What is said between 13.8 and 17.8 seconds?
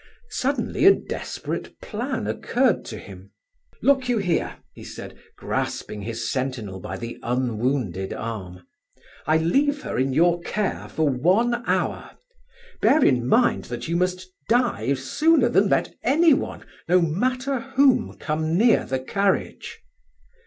you must die sooner than let any one, no matter